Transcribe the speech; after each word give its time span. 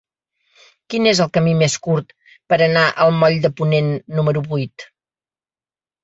Quin 0.91 1.09
és 1.09 1.19
el 1.25 1.27
camí 1.37 1.51
més 1.57 1.75
curt 1.87 2.15
per 2.53 2.57
anar 2.67 2.85
al 3.05 3.13
moll 3.23 3.37
de 3.43 3.51
Ponent 3.61 3.91
número 4.21 4.43
vuit? 4.47 4.87